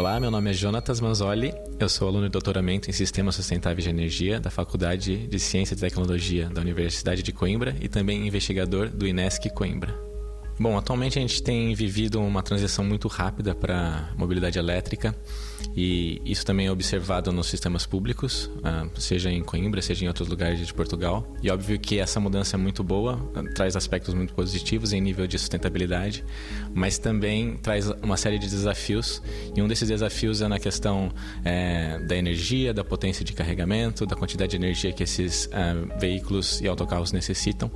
Olá, 0.00 0.18
meu 0.18 0.30
nome 0.30 0.48
é 0.48 0.54
Jonatas 0.54 0.98
Manzoli, 0.98 1.52
eu 1.78 1.86
sou 1.86 2.08
aluno 2.08 2.24
de 2.24 2.30
doutoramento 2.30 2.88
em 2.88 2.92
Sistemas 2.92 3.34
Sustentáveis 3.34 3.84
de 3.84 3.90
Energia 3.90 4.40
da 4.40 4.48
Faculdade 4.48 5.26
de 5.26 5.38
Ciência 5.38 5.74
e 5.74 5.76
Tecnologia 5.76 6.48
da 6.48 6.62
Universidade 6.62 7.22
de 7.22 7.32
Coimbra 7.34 7.76
e 7.82 7.86
também 7.86 8.26
investigador 8.26 8.88
do 8.88 9.06
INESC 9.06 9.50
Coimbra. 9.50 10.09
Bom, 10.60 10.76
atualmente 10.76 11.18
a 11.18 11.22
gente 11.22 11.42
tem 11.42 11.72
vivido 11.74 12.20
uma 12.20 12.42
transição 12.42 12.84
muito 12.84 13.08
rápida 13.08 13.54
para 13.54 14.10
mobilidade 14.14 14.58
elétrica 14.58 15.16
e 15.74 16.20
isso 16.24 16.44
também 16.44 16.66
é 16.66 16.70
observado 16.70 17.32
nos 17.32 17.46
sistemas 17.46 17.86
públicos, 17.86 18.50
ah, 18.62 18.86
seja 18.96 19.30
em 19.30 19.42
Coimbra, 19.42 19.80
seja 19.80 20.04
em 20.04 20.08
outros 20.08 20.28
lugares 20.28 20.66
de 20.66 20.74
Portugal. 20.74 21.26
E 21.42 21.50
óbvio 21.50 21.78
que 21.78 21.98
essa 21.98 22.18
mudança 22.18 22.56
é 22.56 22.58
muito 22.58 22.82
boa, 22.82 23.18
ah, 23.34 23.42
traz 23.54 23.76
aspectos 23.76 24.12
muito 24.12 24.34
positivos 24.34 24.92
em 24.92 25.00
nível 25.00 25.26
de 25.26 25.38
sustentabilidade, 25.38 26.24
mas 26.74 26.98
também 26.98 27.56
traz 27.56 27.88
uma 28.02 28.16
série 28.16 28.38
de 28.38 28.48
desafios. 28.48 29.22
E 29.56 29.62
um 29.62 29.68
desses 29.68 29.88
desafios 29.88 30.42
é 30.42 30.48
na 30.48 30.58
questão 30.58 31.10
é, 31.44 31.98
da 32.00 32.16
energia, 32.16 32.74
da 32.74 32.84
potência 32.84 33.24
de 33.24 33.32
carregamento, 33.32 34.04
da 34.04 34.16
quantidade 34.16 34.50
de 34.50 34.56
energia 34.56 34.92
que 34.92 35.04
esses 35.04 35.48
é, 35.52 35.98
veículos 35.98 36.60
e 36.60 36.68
autocarros 36.68 37.12
necessitam. 37.12 37.70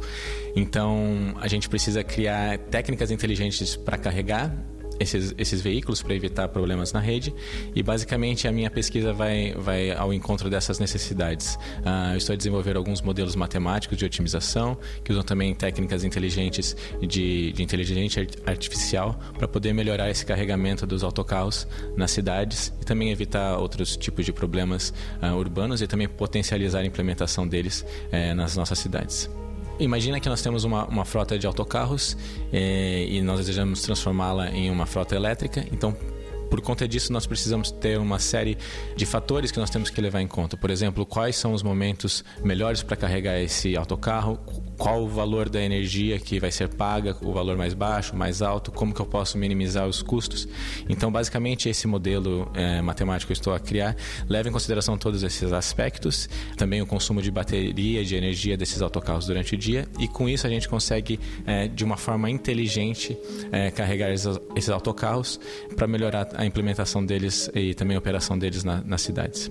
Então 0.57 1.35
a 1.41 1.49
gente 1.49 1.69
precisa 1.69 2.03
criar 2.03 2.59
técnicas 2.75 3.13
inteligentes 3.13 3.77
para 3.77 3.97
carregar 3.97 4.53
esses, 4.99 5.33
esses 5.39 5.61
veículos 5.61 6.03
para 6.03 6.13
evitar 6.13 6.49
problemas 6.49 6.93
na 6.93 6.99
rede 6.99 7.33
e 7.73 7.85
basicamente 7.85 8.49
a 8.49 8.53
minha 8.53 8.69
pesquisa 8.69 9.13
vai, 9.13 9.55
vai 9.57 9.93
ao 9.93 10.13
encontro 10.13 10.51
dessas 10.51 10.81
necessidades. 10.81 11.55
Uh, 11.55 12.15
eu 12.15 12.17
estou 12.17 12.35
a 12.35 12.37
desenvolver 12.37 12.77
alguns 12.77 13.01
modelos 13.01 13.37
matemáticos 13.37 13.97
de 13.97 14.05
otimização 14.05 14.77
que 15.05 15.13
usam 15.13 15.23
também 15.23 15.55
técnicas 15.55 16.03
inteligentes 16.03 16.77
de, 17.01 17.53
de 17.53 17.63
inteligência 17.63 18.27
artificial 18.45 19.21
para 19.39 19.47
poder 19.47 19.73
melhorar 19.73 20.11
esse 20.11 20.27
carregamento 20.27 20.85
dos 20.85 21.05
autocarros 21.05 21.69
nas 21.97 22.11
cidades 22.11 22.73
e 22.83 22.85
também 22.85 23.13
evitar 23.13 23.57
outros 23.57 23.97
tipos 23.97 24.25
de 24.25 24.33
problemas 24.33 24.93
uh, 25.23 25.33
urbanos 25.37 25.81
e 25.81 25.87
também 25.87 26.09
potencializar 26.09 26.81
a 26.81 26.85
implementação 26.85 27.47
deles 27.47 27.83
uh, 27.83 28.35
nas 28.35 28.57
nossas 28.57 28.81
cidades. 28.81 29.31
Imagina 29.79 30.21
que 30.21 30.29
nós 30.29 30.41
temos 30.41 30.65
uma, 30.65 30.87
uma 30.87 31.05
frota 31.05 31.39
de 31.39 31.47
autocarros 31.47 32.17
eh, 32.53 33.07
e 33.09 33.23
nós 33.23 33.39
desejamos 33.39 33.83
transformá-la 33.83 34.51
em 34.51 34.71
uma 34.71 34.87
frota 34.87 35.17
elétrica. 35.17 35.67
Então, 35.73 35.97
por 36.49 36.61
conta 36.61 36.87
disso, 36.87 37.13
nós 37.13 37.27
precisamos 37.27 37.73
ter 37.73 37.99
uma 37.99 38.21
série 38.21 38.57
de 38.95 39.05
fatores 39.05 39.51
que 39.51 39.59
nós 39.59 39.71
temos 39.71 39.91
que 39.91 40.01
levar 40.01 40.21
em 40.21 40.29
conta. 40.29 40.57
Por 40.57 40.71
exemplo, 40.71 41.05
quais 41.05 41.35
são 41.35 41.53
os 41.53 41.65
momentos 41.65 42.25
melhores 42.45 42.81
para 42.81 42.97
carregar 42.97 43.41
esse 43.41 43.77
autocarro, 43.77 44.39
qual 44.79 45.03
o 45.03 45.09
valor 45.09 45.49
da 45.49 45.63
energia 45.63 46.19
que 46.19 46.39
vai 46.41 46.51
ser 46.51 46.69
paga, 46.69 47.17
o 47.23 47.33
valor 47.33 47.57
mais 47.57 47.75
baixo, 47.75 48.17
mais 48.17 48.43
alto, 48.43 48.73
como 48.73 48.95
que 48.95 49.01
eu 49.01 49.07
posso 49.07 49.39
minimizar 49.39 49.87
os 49.87 50.03
custos. 50.03 50.49
Então, 50.89 51.11
basicamente, 51.11 51.69
esse 51.69 51.87
modelo 51.87 52.51
é, 52.55 52.81
matemático 52.81 53.29
que 53.29 53.33
eu 53.33 53.41
estou 53.41 53.55
a 53.55 53.61
criar 53.61 53.97
leva 54.29 54.49
em 54.49 54.53
consideração 54.53 54.97
todos 54.97 55.23
esses 55.23 55.53
aspectos, 55.53 56.29
também 56.57 56.83
o 56.83 56.87
consumo 56.87 57.23
de 57.23 57.31
bateria, 57.31 58.05
de 58.05 58.17
energia 58.17 58.57
desses 58.57 58.83
autocarros 58.83 59.27
durante 59.27 59.55
o 59.55 59.59
dia, 59.59 59.87
e 59.99 60.09
com 60.09 60.29
isso 60.29 60.47
a 60.47 60.51
gente 60.51 60.69
consegue, 60.69 61.19
é, 61.47 61.69
de 61.69 61.85
uma 61.85 61.97
forma 61.97 62.31
inteligente, 62.31 63.17
é, 63.53 63.71
carregar 63.71 64.13
esses, 64.13 64.69
autocarros 64.69 65.39
para 65.77 65.87
melhorar 65.87 66.29
a 66.35 66.47
implementação 66.47 67.05
deles 67.05 67.51
e 67.55 67.75
também 67.75 67.97
a 67.97 67.99
operação 67.99 68.39
deles 68.39 68.65
na, 68.65 68.81
nas 68.83 69.03
cidades. 69.03 69.51